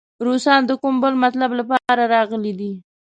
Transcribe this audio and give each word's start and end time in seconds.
روسان 0.27 0.61
د 0.65 0.71
کوم 0.81 0.95
بل 1.03 1.13
مطلب 1.23 1.51
لپاره 1.59 2.03
راغلي 2.13 2.53
دي. 2.59 2.71